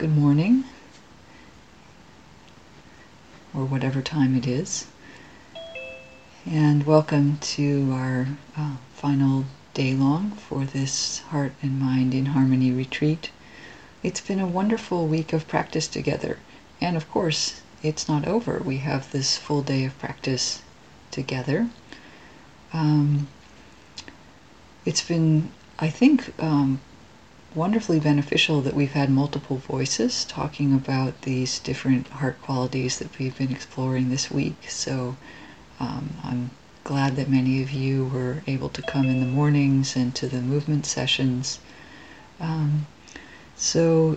[0.00, 0.64] good morning,
[3.52, 4.86] or whatever time it is,
[6.46, 8.26] and welcome to our
[8.56, 9.44] uh, final
[9.74, 13.30] day long for this Heart and Mind in Harmony retreat.
[14.02, 16.38] It's been a wonderful week of practice together,
[16.80, 18.58] and of course, it's not over.
[18.64, 20.62] We have this full day of practice
[21.10, 21.68] together.
[22.72, 23.28] Um,
[24.86, 26.80] it's been, I think, um,
[27.54, 33.36] wonderfully beneficial that we've had multiple voices talking about these different heart qualities that we've
[33.36, 34.56] been exploring this week.
[34.68, 35.16] So
[35.80, 36.50] um, I'm
[36.84, 40.40] glad that many of you were able to come in the mornings and to the
[40.40, 41.58] movement sessions.
[42.38, 42.86] Um,
[43.56, 44.16] so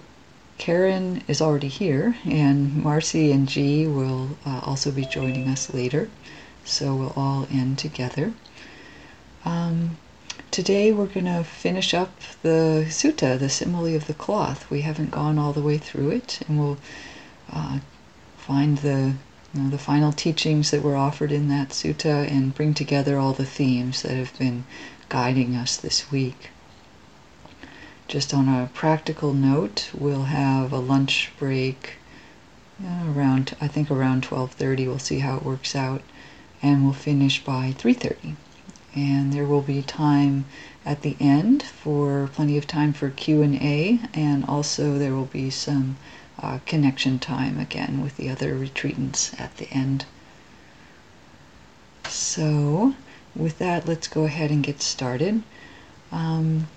[0.58, 6.10] Karen is already here, and Marcy and G will uh, also be joining us later.
[6.64, 8.34] So we'll all end together.
[9.44, 9.98] Um,
[10.54, 12.12] Today we're going to finish up
[12.44, 14.70] the sutta, the simile of the cloth.
[14.70, 16.78] We haven't gone all the way through it, and we'll
[17.52, 17.80] uh,
[18.38, 19.16] find the
[19.52, 23.34] you know, the final teachings that were offered in that sutta and bring together all
[23.34, 24.66] the themes that have been
[25.10, 26.52] guiding us this week.
[28.08, 31.94] Just on a practical note, we'll have a lunch break
[32.80, 34.86] uh, around I think around 12:30.
[34.86, 36.04] We'll see how it works out,
[36.62, 38.36] and we'll finish by 3:30
[38.96, 40.46] and there will be time
[40.86, 45.98] at the end for plenty of time for q&a and also there will be some
[46.40, 50.06] uh, connection time again with the other retreatants at the end.
[52.08, 52.96] So
[53.36, 55.44] with that let's go ahead and get started.
[56.12, 56.68] Um,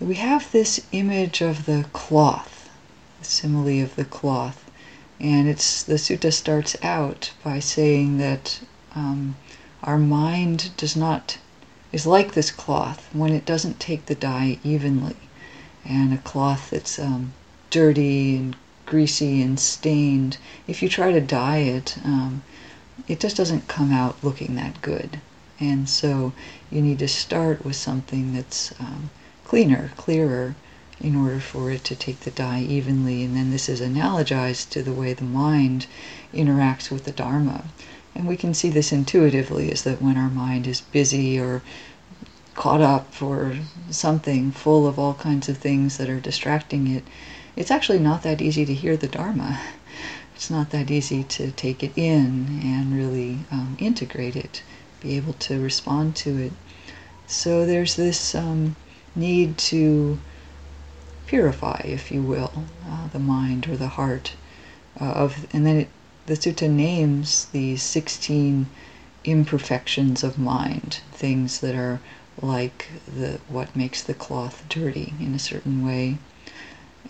[0.00, 2.60] we have this image of the cloth
[3.20, 4.70] the simile of the cloth.
[5.20, 8.60] And it's the sutta starts out by saying that
[8.94, 9.36] um,
[9.82, 11.38] our mind does not
[11.90, 13.08] is like this cloth.
[13.12, 15.16] When it doesn't take the dye evenly.
[15.84, 17.32] And a cloth that's um,
[17.70, 20.36] dirty and greasy and stained
[20.66, 22.42] if you try to dye it um,
[23.08, 25.18] it just doesn't come out looking that good.
[25.58, 26.32] And so
[26.70, 29.10] you need to start with something that's um,
[29.44, 30.56] cleaner clearer
[31.00, 33.24] in order for it to take the dye evenly.
[33.24, 35.86] And then this is analogized to the way the mind
[36.34, 37.64] interacts with the dharma
[38.14, 41.62] and we can see this intuitively is that when our mind is busy or
[42.54, 43.56] caught up or
[43.90, 47.04] something full of all kinds of things that are distracting it,
[47.56, 49.60] it's actually not that easy to hear the Dharma.
[50.34, 54.62] It's not that easy to take it in and really um, integrate it,
[55.00, 56.52] be able to respond to it.
[57.26, 58.74] So there's this um,
[59.14, 60.18] need to
[61.26, 64.32] purify, if you will, uh, the mind or the heart
[64.98, 65.88] uh, of, and then it
[66.30, 68.68] the sutta names these 16
[69.24, 71.98] imperfections of mind, things that are
[72.40, 76.18] like the what makes the cloth dirty in a certain way.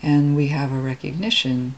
[0.01, 1.75] And we have a recognition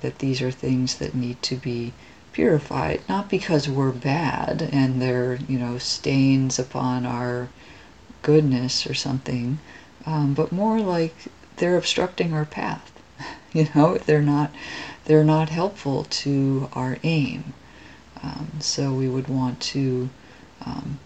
[0.00, 1.92] that these are things that need to be
[2.32, 7.48] purified, not because we're bad and they're, you know, stains upon our
[8.22, 9.60] goodness or something,
[10.04, 11.14] um, but more like
[11.58, 12.90] they're obstructing our path.
[13.52, 14.50] you know, they're not
[15.06, 17.54] they're not helpful to our aim.
[18.22, 20.10] Um, so we would want to
[20.64, 20.98] um,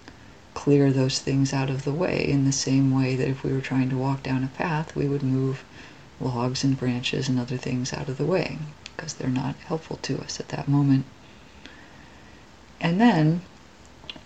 [0.54, 3.60] clear those things out of the way in the same way that if we were
[3.60, 5.64] trying to walk down a path, we would move
[6.20, 8.58] logs and branches and other things out of the way
[8.96, 11.04] because they're not helpful to us at that moment.
[12.80, 13.42] And then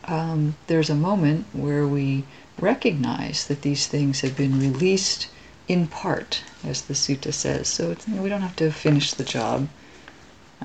[0.04, 2.24] um, there's a moment where we
[2.58, 5.28] recognize that these things have been released
[5.66, 7.68] in part, as the sutta says.
[7.68, 9.68] So we don't have to finish the job.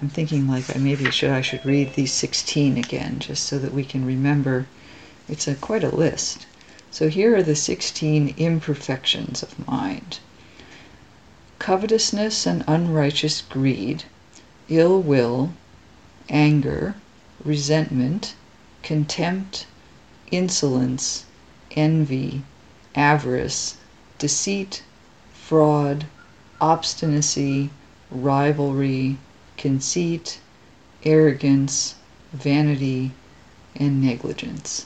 [0.01, 3.83] I'm thinking like maybe should I should read these 16 again just so that we
[3.83, 4.67] can remember.
[5.27, 6.45] It's a quite a list.
[6.91, 10.19] So here are the 16 imperfections of mind.
[11.59, 14.03] Covetousness and unrighteous greed,
[14.69, 15.53] ill will,
[16.29, 16.95] anger,
[17.43, 18.33] resentment,
[18.83, 19.65] contempt,
[20.31, 21.25] insolence,
[21.71, 22.43] envy,
[22.95, 23.75] avarice,
[24.17, 24.81] deceit,
[25.49, 26.05] fraud,
[26.61, 27.71] obstinacy,
[28.11, 29.17] rivalry,
[29.57, 30.39] conceit,
[31.03, 31.95] arrogance,
[32.31, 33.09] vanity,
[33.75, 34.85] and negligence.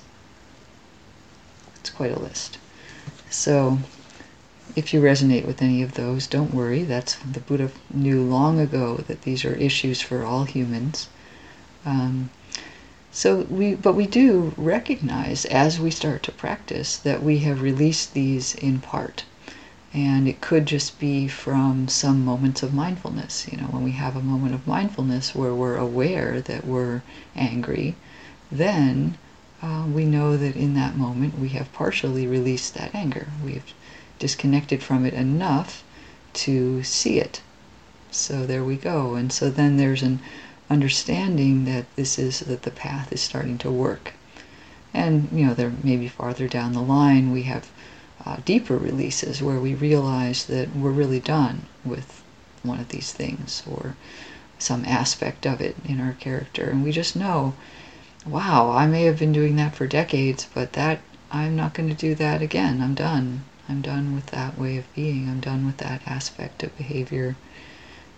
[1.75, 2.59] It's quite a list.
[3.29, 3.79] So,
[4.73, 6.83] if you resonate with any of those, don't worry.
[6.83, 11.09] That's the Buddha knew long ago that these are issues for all humans.
[11.85, 12.29] Um,
[13.11, 18.13] so we, but we do recognize as we start to practice that we have released
[18.13, 19.25] these in part.
[19.93, 23.47] And it could just be from some moments of mindfulness.
[23.51, 27.03] You know, when we have a moment of mindfulness where we're aware that we're
[27.35, 27.95] angry,
[28.51, 29.17] then
[29.61, 33.27] uh, we know that in that moment we have partially released that anger.
[33.43, 33.73] We've
[34.19, 35.83] disconnected from it enough
[36.33, 37.41] to see it
[38.11, 39.15] So there we go.
[39.15, 40.19] And so then there's an
[40.69, 44.13] understanding that this is that the path is starting to work.
[44.93, 47.69] And you know, there maybe farther down the line we have
[48.25, 52.23] uh, deeper releases where we realize that we're really done with
[52.63, 53.95] one of these things or
[54.57, 57.53] some aspect of it in our character, and we just know,
[58.25, 61.95] wow, I may have been doing that for decades, but that I'm not going to
[61.95, 62.81] do that again.
[62.81, 63.43] I'm done.
[63.67, 65.27] I'm done with that way of being.
[65.27, 67.35] I'm done with that aspect of behavior.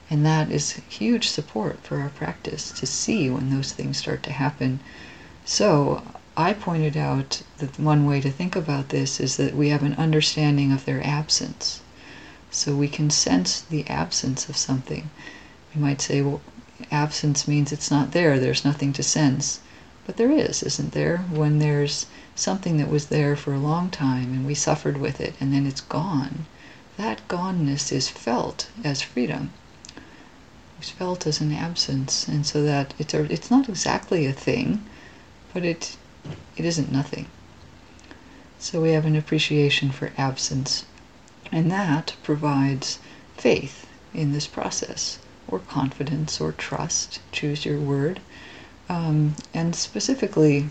[0.10, 4.34] And that is huge support for our practice to see when those things start to
[4.34, 4.80] happen.
[5.46, 6.04] So
[6.38, 9.94] I pointed out that one way to think about this is that we have an
[9.94, 11.80] understanding of their absence.
[12.52, 15.10] So we can sense the absence of something.
[15.74, 16.42] We might say, well,
[16.92, 19.62] absence means it's not there, there's nothing to sense.
[20.06, 21.20] But there is, isn't there?
[21.32, 22.06] When there's
[22.36, 25.66] something that was there for a long time and we suffered with it and then
[25.66, 26.48] it's gone,
[26.98, 29.52] that goneness is felt as freedom.
[30.80, 34.84] It's felt as an absence, and so that it's a, it's not exactly a thing,
[35.54, 35.96] but it
[36.57, 37.27] it isn't nothing.
[38.60, 40.86] So we have an appreciation for absence,
[41.51, 43.00] and that provides
[43.36, 47.19] faith in this process, or confidence, or trust.
[47.31, 48.19] Choose your word.
[48.89, 50.69] Um, and specifically,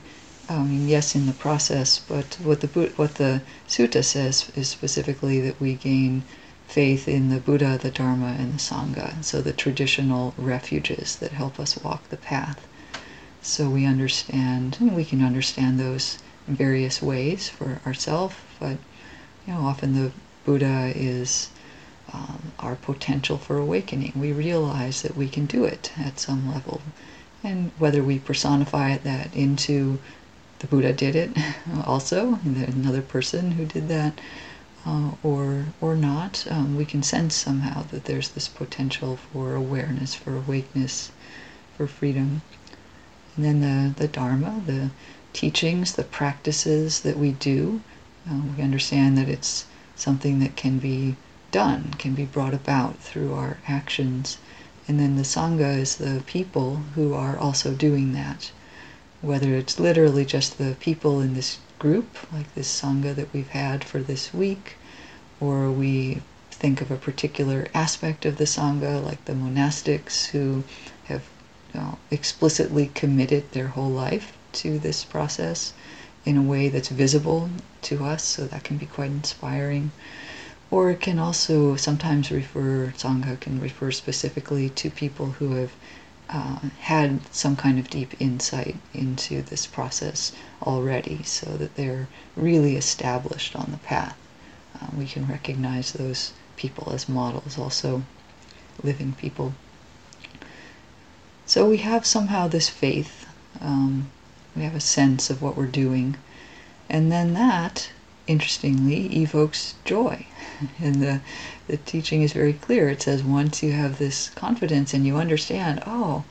[0.49, 5.61] mean, yes, in the process, but what the what the sutta says is specifically that
[5.61, 6.25] we gain
[6.67, 9.23] faith in the Buddha, the Dharma, and the Sangha.
[9.23, 12.67] So the traditional refuges that help us walk the path.
[13.47, 16.19] So we understand, we can understand those
[16.49, 18.79] in various ways for ourselves, but
[19.47, 20.13] you know, often the
[20.47, 21.51] Buddha is
[22.13, 24.13] um, our potential for awakening.
[24.17, 26.81] We realize that we can do it at some level.
[27.43, 29.99] And whether we personify that into
[30.61, 31.37] the Buddha did it
[31.87, 34.21] also, another person who did that,
[34.87, 40.15] uh, or or not, um, we can sense somehow that there's this potential for awareness,
[40.15, 41.13] for awakeness,
[41.77, 42.41] for freedom.
[43.37, 44.91] And then the, the Dharma, the
[45.33, 47.81] teachings, the practices that we do,
[48.31, 49.67] uh, we understand that it's
[49.97, 51.17] something that can be
[51.51, 54.39] done, can be brought about through our actions.
[54.87, 58.51] And then the Sangha is the people who are also doing that
[59.25, 63.83] whether it's literally just the people in this group, like this Sangha that we've had
[63.83, 64.77] for this week,
[65.41, 66.21] or we
[66.51, 70.63] think of a particular aspect of the Sangha, like the monastics who
[71.81, 75.73] know, explicitly committed their whole life to this process
[76.25, 77.51] in a way that's visible
[77.83, 79.91] to us, so that can be quite inspiring.
[80.71, 85.73] Or it can also sometimes refer, Sangha can refer specifically to people who have
[86.31, 90.33] uh, had some kind of deep insight into this process
[90.63, 94.17] already so that they're really established on the path.
[94.81, 98.03] Uh, we can recognize those people as models, also
[98.83, 99.55] living people.
[101.47, 103.27] So we have somehow this faith,
[103.61, 104.11] um,
[104.57, 106.17] we have a sense of what we're doing,
[106.89, 107.91] and then that,
[108.27, 110.27] interestingly, evokes joy.
[110.79, 111.21] and the,
[111.67, 112.89] the teaching is very clear.
[112.89, 116.25] It says once you have this confidence and you understand, oh,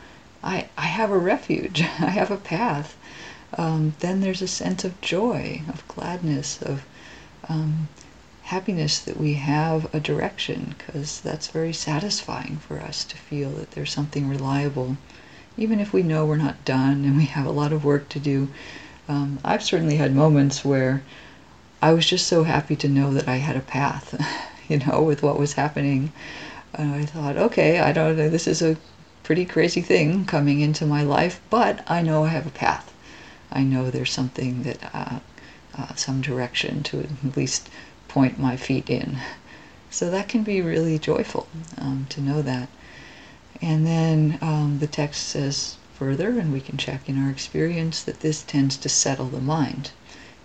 [0.43, 2.97] I, I have a refuge, I have a path,
[3.57, 6.83] um, then there's a sense of joy, of gladness, of
[7.47, 7.87] um,
[8.53, 13.71] happiness that we have a direction, because that's very satisfying for us to feel that
[13.71, 14.95] there's something reliable.
[15.57, 18.19] Even if we know we're not done and we have a lot of work to
[18.19, 18.47] do,
[19.09, 21.01] um, I've certainly had moments where
[21.81, 24.07] I was just so happy to know that I had a path,
[24.69, 26.11] you know, with what was happening.
[26.77, 28.77] Uh, I thought, okay, I don't know, this is a
[29.23, 32.93] pretty crazy thing coming into my life, but I know I have a path.
[33.51, 35.19] I know there's something that, uh,
[35.75, 37.67] uh, some direction to at least
[38.13, 39.17] point my feet in.
[39.89, 42.69] So that can be really joyful um, to know that.
[43.61, 48.19] And then um, the text says further, and we can check in our experience, that
[48.21, 49.91] this tends to settle the mind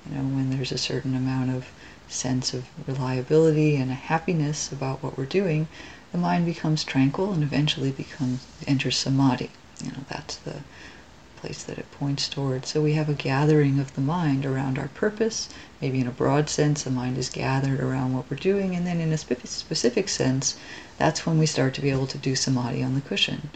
[0.08, 1.70] you know, when there's a certain amount of
[2.08, 5.68] sense of reliability and a happiness about what we're doing,
[6.12, 9.50] the mind becomes tranquil and eventually becomes enters samadhi.
[9.84, 10.62] You know, that's the
[11.36, 12.64] place that it points toward.
[12.64, 15.48] So we have a gathering of the mind around our purpose.
[15.80, 19.00] Maybe in a broad sense, the mind is gathered around what we're doing, and then
[19.00, 20.56] in a specific sense,
[20.96, 23.50] that's when we start to be able to do samadhi on the cushion.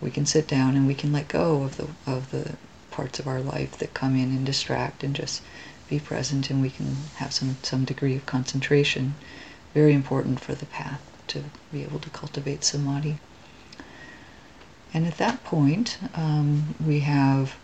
[0.00, 2.56] We can sit down and we can let go of the of the
[2.90, 5.42] parts of our life that come in and distract and just
[5.88, 9.14] be present and we can have some, some degree of concentration.
[9.74, 13.18] Very important for the path to be able to cultivate samadhi.
[14.92, 17.56] And at that point, um, we have,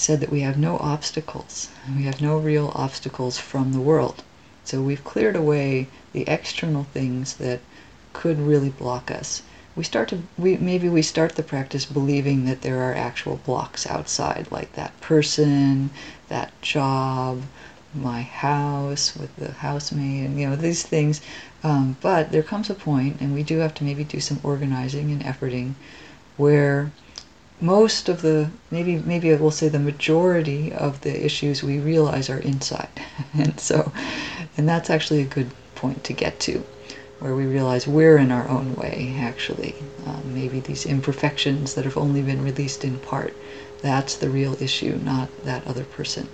[0.00, 1.68] said that we have no obstacles.
[1.96, 4.22] We have no real obstacles from the world.
[4.64, 7.60] So we've cleared away the external things that
[8.12, 9.42] could really block us.
[9.74, 13.86] we start to we maybe we start the practice believing that there are actual blocks
[13.86, 15.90] outside like that person
[16.28, 17.42] that job
[17.94, 21.20] my house with the housemaid and you know these things
[21.62, 25.10] um, but there comes a point and we do have to maybe do some organizing
[25.10, 25.74] and efforting
[26.36, 26.90] where
[27.60, 32.30] most of the maybe maybe I will say the majority of the issues we realize
[32.30, 32.88] are inside
[33.34, 33.92] and so
[34.56, 36.64] and that's actually a good point to get to
[37.18, 39.74] where we realize we're in our own way, actually.
[40.06, 43.34] Um, maybe these imperfections that have only been released in part.
[43.82, 46.28] That's the real issue, not that other person.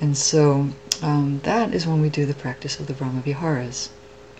[0.00, 0.68] And so
[1.02, 3.90] um, that is when we do the practice of the Brahma Viharas.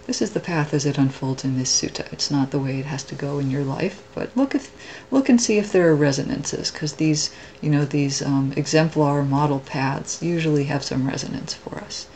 [0.04, 2.12] This is the path as it unfolds in this sutta.
[2.12, 4.72] It's not the way it has to go in your life, but look if,
[5.12, 7.30] look and see if there are resonances, because these,
[7.60, 12.08] you know, these um, exemplar model paths usually have some resonance for us.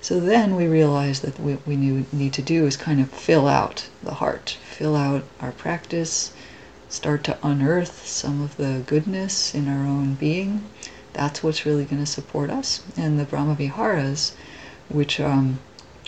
[0.00, 3.86] So then we realize that what we need to do is kind of fill out
[4.02, 6.32] the heart, fill out our practice,
[6.88, 10.64] start to unearth some of the goodness in our own being.
[11.12, 12.82] That's what's really going to support us.
[12.96, 14.32] And the Brahma Viharas,
[14.88, 15.58] which um,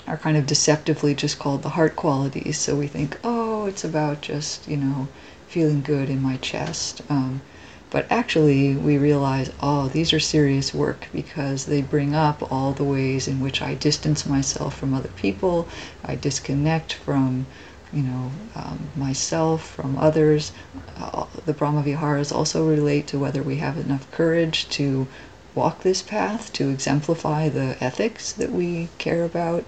[0.06, 2.58] are kind of deceptively just called the heart qualities.
[2.58, 5.08] So we think, oh, it's about just, you know,
[5.48, 7.00] feeling good in my chest.
[7.08, 7.40] Um,
[7.90, 12.82] but actually, we realize, oh, these are serious work because they bring up all the
[12.82, 15.68] ways in which I distance myself from other people,
[16.04, 17.46] I disconnect from,
[17.92, 20.50] you know, um, myself from others.
[20.96, 25.06] Uh, the Brahma Viharas also relate to whether we have enough courage to
[25.54, 29.64] walk this path, to exemplify the ethics that we care about.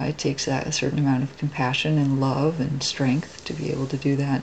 [0.00, 3.96] It takes a certain amount of compassion and love and strength to be able to
[3.96, 4.42] do that.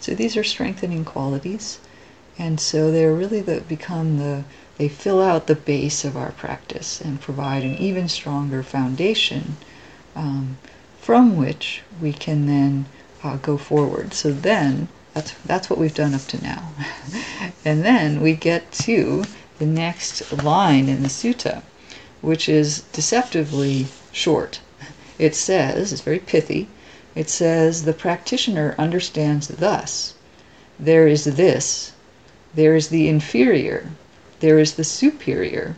[0.00, 1.78] So these are strengthening qualities.
[2.38, 4.44] And so they're really the, become the,
[4.76, 9.56] they fill out the base of our practice and provide an even stronger foundation
[10.14, 10.58] um,
[11.00, 12.86] from which we can then
[13.24, 14.14] uh, go forward.
[14.14, 16.72] So then, that's, that's what we've done up to now.
[17.64, 19.24] and then we get to
[19.58, 21.62] the next line in the sutta,
[22.20, 24.60] which is deceptively short.
[25.18, 26.68] It says, it's very pithy,
[27.14, 30.14] it says, the practitioner understands thus,
[30.78, 31.92] there is this
[32.54, 33.90] there is the inferior,
[34.40, 35.76] there is the superior,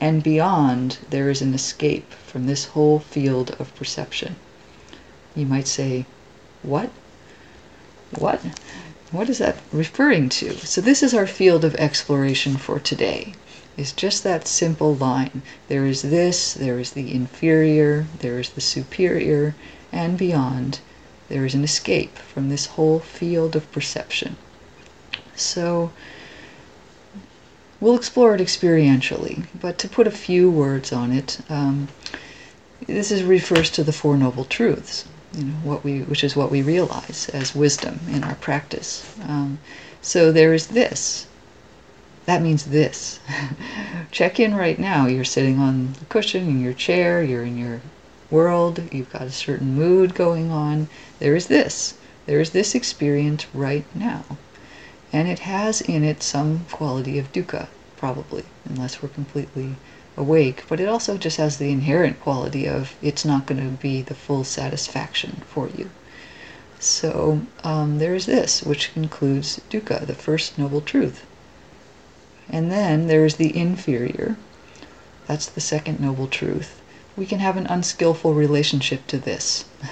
[0.00, 4.36] and beyond there is an escape from this whole field of perception.
[5.34, 6.04] You might say,
[6.62, 6.90] What?
[8.10, 8.40] What?
[9.10, 10.58] What is that referring to?
[10.66, 13.34] So, this is our field of exploration for today.
[13.76, 15.42] It's just that simple line.
[15.68, 19.54] There is this, there is the inferior, there is the superior,
[19.92, 20.80] and beyond
[21.28, 24.36] there is an escape from this whole field of perception.
[25.36, 25.92] So
[27.80, 31.88] we'll explore it experientially, but to put a few words on it, um,
[32.86, 36.50] this is, refers to the Four Noble Truths, you know, what we, which is what
[36.50, 39.16] we realize as wisdom in our practice.
[39.22, 39.60] Um,
[40.02, 41.26] so there is this.
[42.30, 43.18] That means this.
[44.12, 45.06] Check in right now.
[45.06, 47.80] You're sitting on the cushion in your chair, you're in your
[48.30, 50.88] world, you've got a certain mood going on.
[51.18, 51.94] There is this.
[52.26, 54.24] There is this experience right now
[55.12, 59.74] and it has in it some quality of dukkha, probably, unless we're completely
[60.16, 60.62] awake.
[60.68, 64.14] But it also just has the inherent quality of it's not going to be the
[64.14, 65.90] full satisfaction for you.
[66.78, 71.26] So um, there's this, which includes dukkha, the first noble truth.
[72.52, 74.36] And then there's the inferior.
[75.26, 76.82] That's the second noble truth.
[77.16, 79.64] We can have an unskillful relationship to this.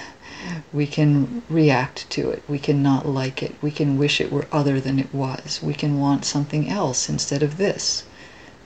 [0.71, 2.43] We can react to it.
[2.47, 3.55] We can not like it.
[3.61, 5.59] We can wish it were other than it was.
[5.61, 8.03] We can want something else instead of this.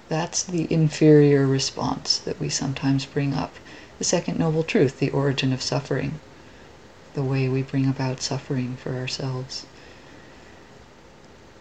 [0.08, 3.56] That's the inferior response that we sometimes bring up.
[3.98, 6.20] The second noble truth, the origin of suffering,
[7.16, 9.66] the way we bring about suffering for ourselves.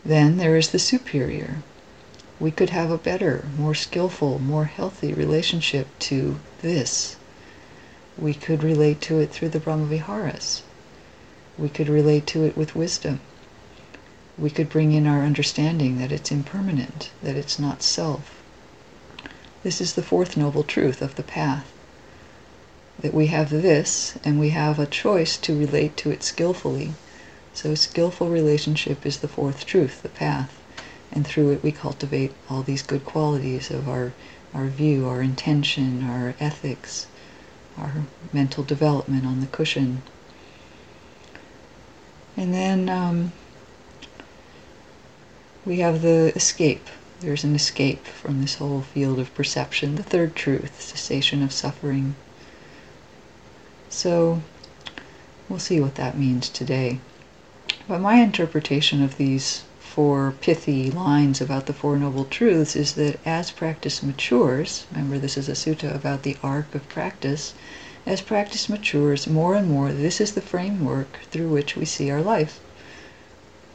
[0.04, 1.62] Then there is the superior.
[2.42, 7.16] We could have a better, more skillful, more healthy relationship to this
[8.18, 10.60] we could relate to it through the Brahmaviharas.
[11.56, 13.20] We could relate to it with wisdom.
[14.36, 18.42] We could bring in our understanding that it's impermanent, that it's not self.
[19.62, 21.72] This is the fourth noble truth of the path.
[23.00, 26.92] That we have this and we have a choice to relate to it skillfully.
[27.54, 30.61] So, skillful relationship is the fourth truth, the path.
[31.12, 34.12] And through it, we cultivate all these good qualities of our,
[34.54, 37.06] our view, our intention, our ethics,
[37.76, 40.02] our mental development on the cushion.
[42.36, 43.32] And then um,
[45.66, 46.86] we have the escape.
[47.20, 52.14] There's an escape from this whole field of perception, the third truth, cessation of suffering.
[53.90, 54.42] So
[55.48, 56.98] we'll see what that means today.
[57.86, 59.64] But my interpretation of these
[59.94, 65.36] four pithy lines about the Four Noble Truths is that as practice matures, remember this
[65.36, 67.52] is a sutta about the arc of practice,
[68.06, 72.22] as practice matures more and more, this is the framework through which we see our
[72.22, 72.58] life.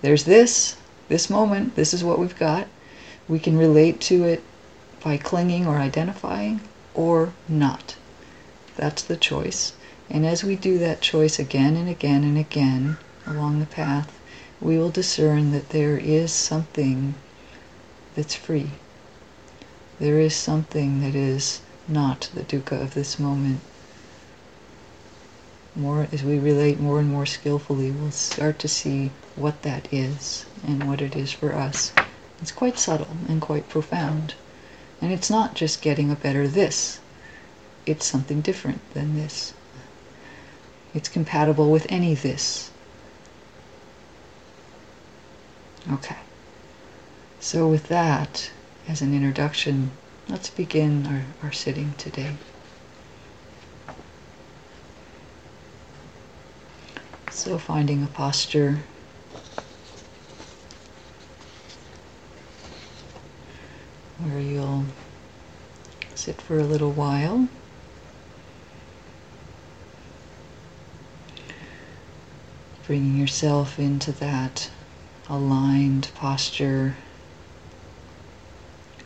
[0.02, 2.68] There's this, this moment, this is what we've got.
[3.28, 4.44] We can relate to it
[5.04, 6.62] by clinging or identifying
[6.96, 7.96] or not.
[8.76, 9.74] That's the choice.
[10.10, 12.98] And as we do that choice again and again and again
[13.28, 14.17] along the path,
[14.60, 17.14] we will discern that there is something
[18.16, 18.72] that's free.
[20.00, 23.62] There is something that is not the dukkha of this moment.
[25.76, 30.46] More as we relate more and more skillfully, we'll start to see what that is
[30.66, 31.92] and what it is for us.
[32.42, 34.34] It's quite subtle and quite profound.
[35.02, 37.00] And it's not just getting a better this,
[37.86, 39.54] it's something different than this.
[40.94, 42.72] It's compatible with any this.
[45.92, 46.18] Okay.
[47.40, 48.52] So, with that
[48.90, 49.92] as an introduction,
[50.28, 52.36] let's begin our, our sitting today.
[57.32, 58.80] So, finding a posture
[64.20, 64.84] where you'll
[66.16, 67.48] sit for a little while.
[72.86, 74.70] Bringing yourself into that
[75.30, 76.96] aligned posture,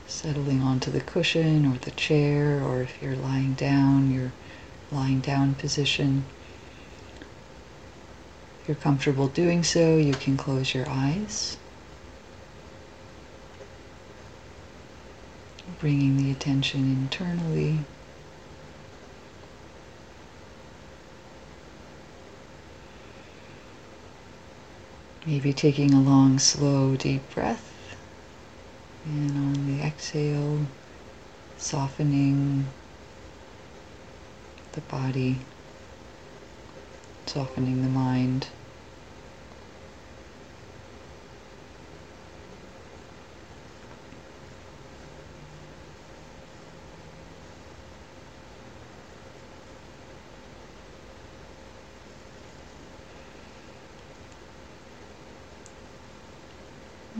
[0.08, 4.32] settling onto the cushion or the chair, or if you're lying down, your
[4.92, 6.26] lying down position.
[8.62, 11.58] If you're comfortable doing so, you can close your eyes.
[15.80, 17.80] Bringing the attention internally.
[25.26, 27.96] Maybe taking a long, slow, deep breath.
[29.06, 30.66] And on the exhale,
[31.58, 32.66] softening
[34.72, 35.38] the body,
[37.28, 38.48] softening the mind.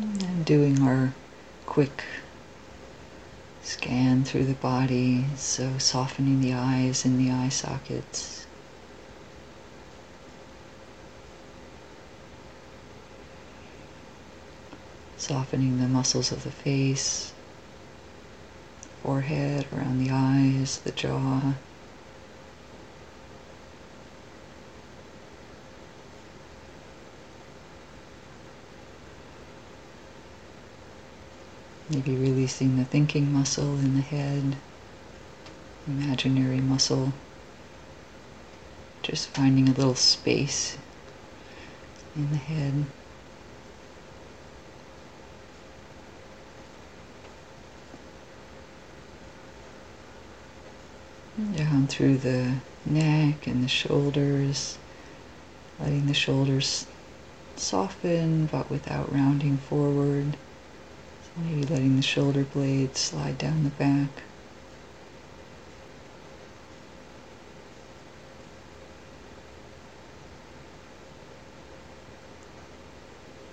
[0.02, 1.14] And doing our
[1.66, 2.04] quick
[3.64, 8.46] scan through the body, so softening the eyes and the eye sockets.
[15.16, 17.32] Softening the muscles of the face,
[19.02, 21.54] forehead, around the eyes, the jaw.
[31.92, 34.56] Maybe releasing the thinking muscle in the head,
[35.86, 37.12] imaginary muscle.
[39.04, 40.78] Just finding a little space
[42.16, 42.86] in the head.
[51.58, 52.54] Down through the
[52.86, 54.78] neck and the shoulders,
[55.78, 56.86] letting the shoulders
[57.58, 60.38] soften but without rounding forward.
[61.38, 64.10] Maybe letting the shoulder blades slide down the back.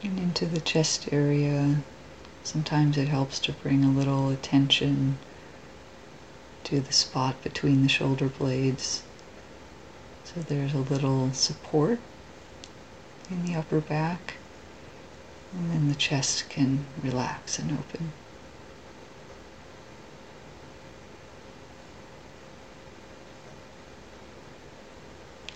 [0.03, 1.79] And into the chest area.
[2.43, 5.19] Sometimes it helps to bring a little attention
[6.65, 9.03] to the spot between the shoulder blades.
[10.25, 11.99] So there's a little support
[13.31, 14.35] in the upper back.
[15.53, 18.13] And then the chest can relax and open.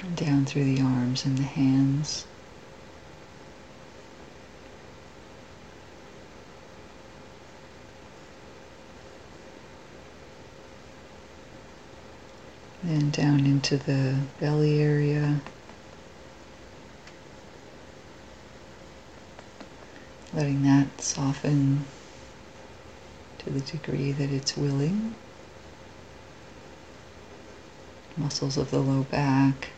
[0.03, 2.25] And down through the arms and the hands.
[12.83, 15.41] Then down into the belly area.
[20.35, 21.85] Letting that soften
[23.39, 25.15] to the degree that it's willing.
[28.17, 29.69] Muscles of the low back,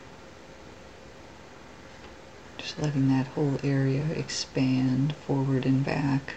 [2.59, 6.35] just letting that whole area expand forward and back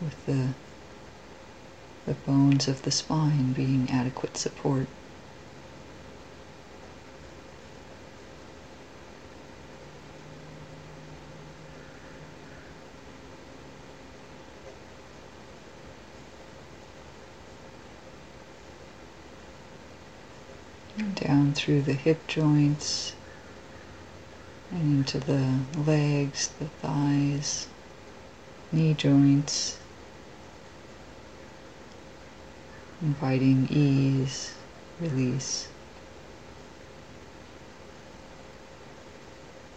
[0.00, 0.48] with the,
[2.06, 4.86] the bones of the spine being adequate support.
[21.58, 23.14] Through the hip joints
[24.70, 27.66] and into the legs, the thighs,
[28.70, 29.78] knee joints,
[33.02, 34.54] inviting ease,
[35.00, 35.68] release.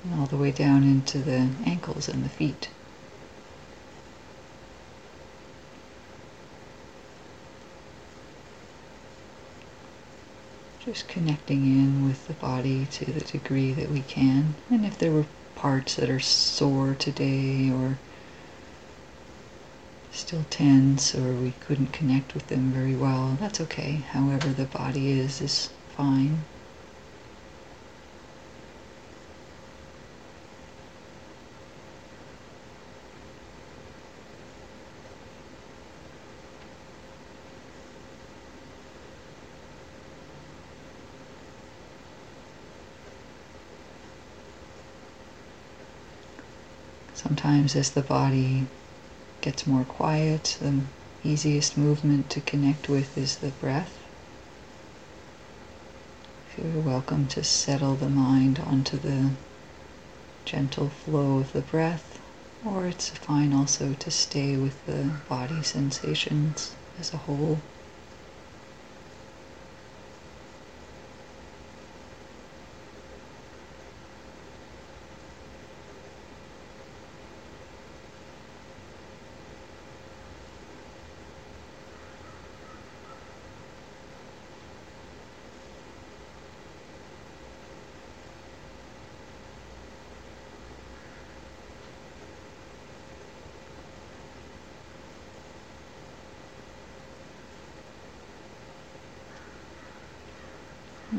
[0.03, 2.69] And all the way down into the ankles and the feet.
[10.83, 14.55] Just connecting in with the body to the degree that we can.
[14.71, 17.99] And if there were parts that are sore today or
[20.11, 24.01] still tense or we couldn't connect with them very well, that's okay.
[24.11, 26.45] However the body is, is fine.
[47.31, 48.67] Sometimes, as the body
[49.39, 50.81] gets more quiet, the
[51.23, 53.97] easiest movement to connect with is the breath.
[56.57, 59.29] You're welcome to settle the mind onto the
[60.43, 62.19] gentle flow of the breath,
[62.65, 67.59] or it's fine also to stay with the body sensations as a whole.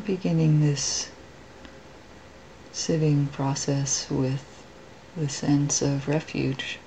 [0.05, 1.11] Beginning this
[2.73, 4.65] sitting process with
[5.17, 6.79] the sense of refuge.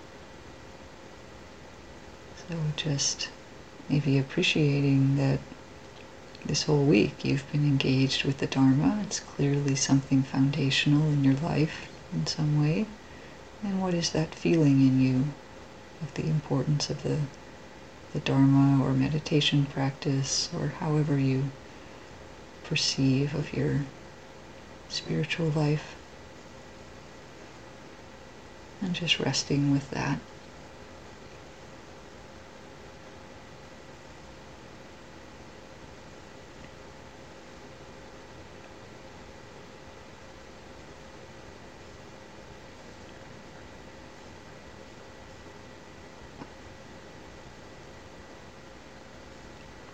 [2.38, 3.30] So just
[3.88, 5.39] maybe appreciating that
[6.45, 8.99] this whole week you've been engaged with the Dharma.
[9.04, 12.86] It's clearly something foundational in your life in some way.
[13.63, 15.25] And what is that feeling in you
[16.01, 17.19] of the importance of the,
[18.13, 21.51] the Dharma or meditation practice or however you
[22.67, 23.82] perceive of your
[24.89, 25.95] spiritual life.
[28.82, 30.19] And just resting with that.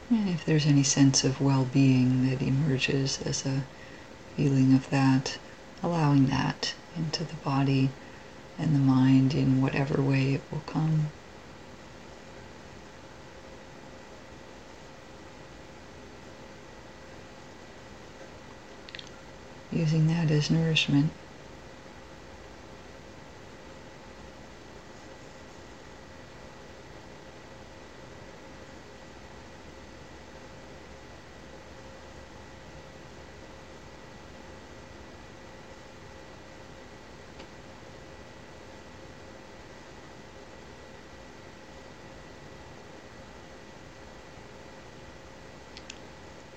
[0.10, 3.64] And if there's any sense of well being that emerges as a
[4.36, 5.38] feeling of that,
[5.82, 7.90] allowing that into the body
[8.60, 11.08] and the mind in whatever way it will come.
[19.72, 21.12] Using that as nourishment.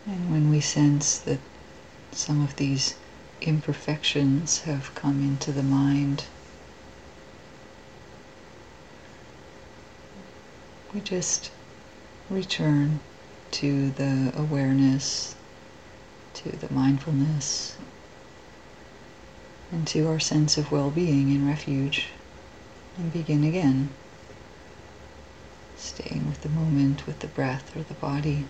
[0.07, 1.41] And when we sense that
[2.13, 2.95] some of these
[3.41, 6.23] imperfections have come into the mind,
[10.95, 11.51] we just
[12.31, 13.01] return
[13.51, 15.35] to the awareness,
[16.35, 17.77] to the mindfulness,
[19.73, 22.07] and to our sense of well being and refuge,
[22.97, 23.89] and begin again,
[25.77, 28.47] staying with the moment, with the breath or the body.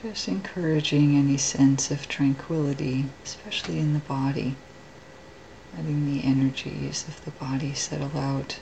[0.00, 4.54] Just encouraging any sense of tranquility, especially in the body.
[5.76, 8.60] Letting the energies of the body settle out.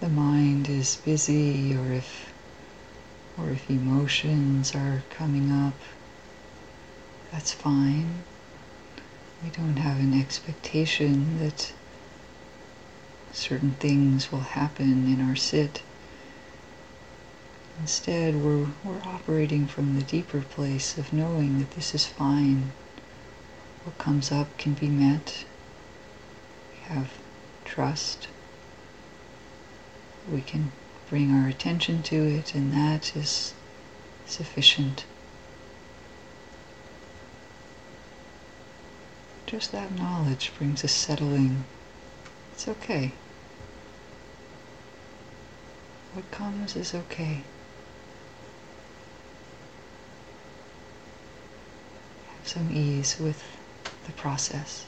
[0.00, 2.32] The mind is busy or if
[3.38, 5.74] or if emotions are coming up,
[7.30, 8.24] that's fine.
[9.42, 11.72] We don't have an expectation that
[13.32, 15.82] certain things will happen in our sit.
[17.80, 22.72] Instead, we're, we're operating from the deeper place of knowing that this is fine.
[23.84, 25.44] What comes up can be met.
[26.72, 27.10] We have
[27.66, 28.28] trust
[30.30, 30.72] we can
[31.08, 33.54] bring our attention to it, and that is
[34.26, 35.04] sufficient.
[39.46, 41.64] Just that knowledge brings a settling.
[42.52, 43.12] It's okay.
[46.14, 47.42] What comes is okay.
[52.36, 53.42] Have some ease with
[54.06, 54.86] the process.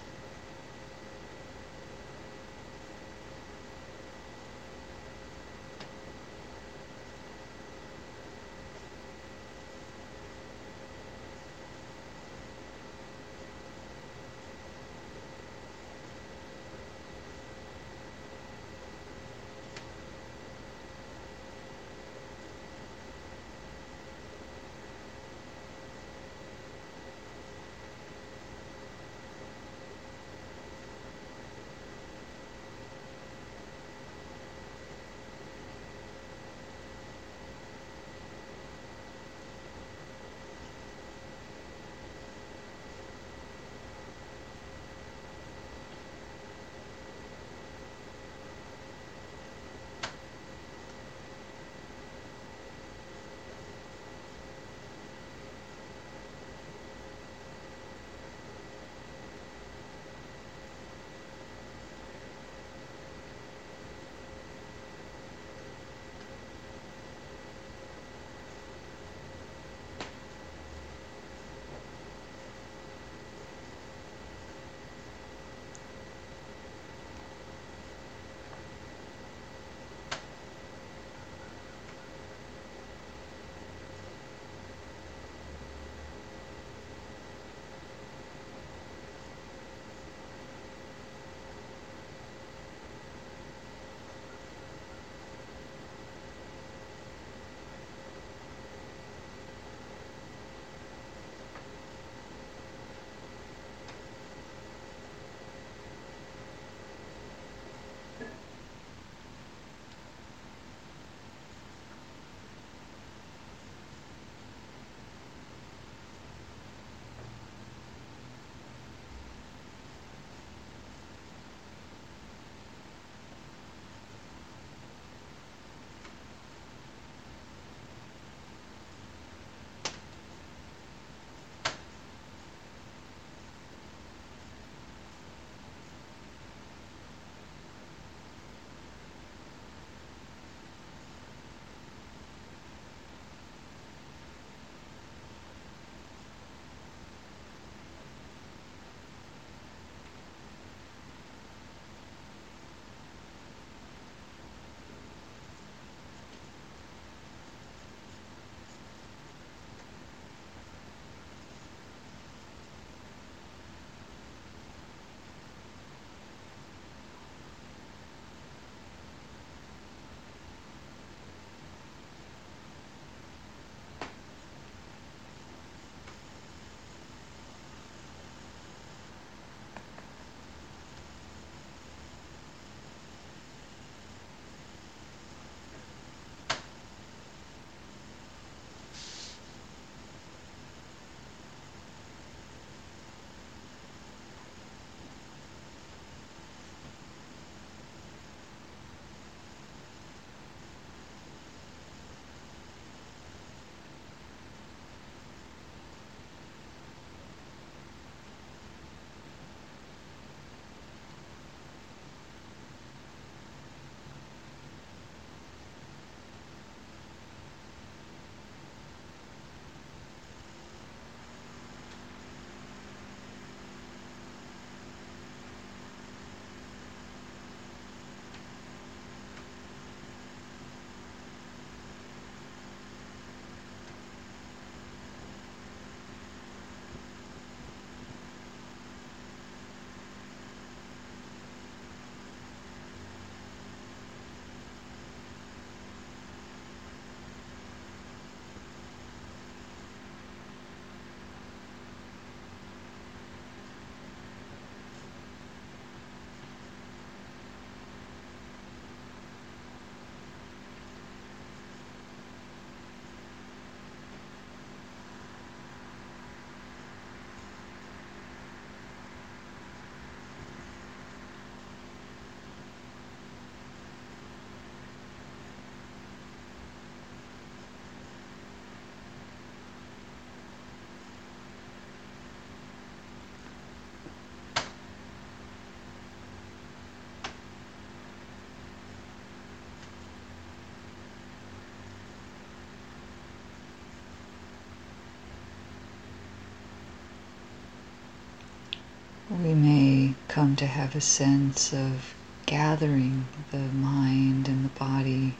[299.43, 302.14] We may come to have a sense of
[302.47, 305.34] gathering the mind and the body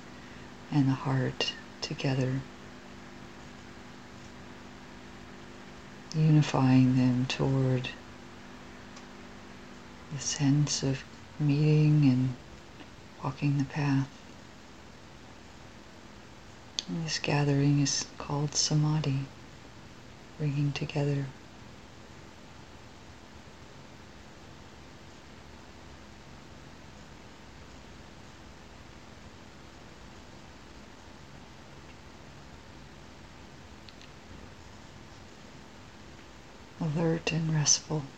[0.71, 2.41] and the heart together,
[6.15, 7.89] unifying them toward
[10.15, 11.03] the sense of
[11.41, 12.37] meeting and
[13.25, 14.09] walking the path.
[16.89, 19.27] And this gathering is called samadhi,
[20.39, 21.27] bringing together.
[37.77, 38.18] Alert